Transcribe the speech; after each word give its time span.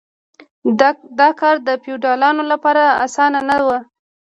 دا 1.19 1.29
کار 1.39 1.55
د 1.67 1.69
فیوډالانو 1.83 2.43
لپاره 2.51 2.83
اسانه 3.05 3.39
نه 3.49 3.57
و. 3.65 3.67